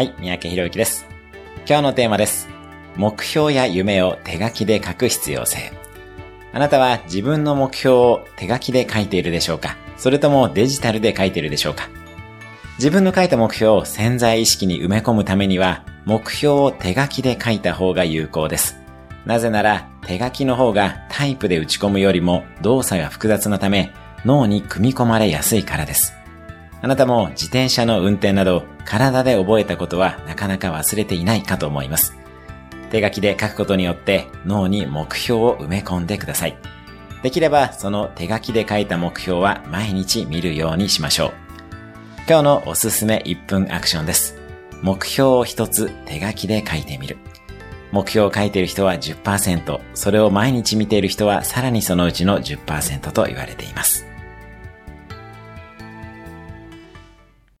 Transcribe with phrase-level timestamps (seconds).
[0.00, 1.04] はい、三宅博之です。
[1.68, 2.48] 今日のテーマです。
[2.96, 5.74] 目標や夢を手書きで書く必要性。
[6.54, 9.76] あなたは自分の目標を手書きで書いているでしょうか？
[9.98, 11.90] それともデジタルで書いているでしょうか？
[12.78, 18.78] 自分の書いた目標を潜在意識に埋め込むためには、目標を手書きで書いた方が有効です。
[19.26, 23.92] なぜなら、手書きの方がタイプで打ち込むよりも動作が複雑なため、
[24.24, 26.14] 脳に組み込まれやすいからです。
[26.82, 32.16] あなたも自転車の運転など、体で覚えたことはなかなか忘れていないかと思います。
[32.90, 36.56] 手書きで書くことによって脳に目標を埋め込んでください。
[37.22, 41.32] できればその手書きで書いた目標は毎日見るようにしましょう。
[42.26, 44.40] 今日のおすすめ1分アクションです。
[44.82, 47.18] 目標を一つ手書きで書いてみる。
[47.92, 54.09] 目標を書いている人は10%、それを毎日見ている人はさらにそのうちの10%と言われています。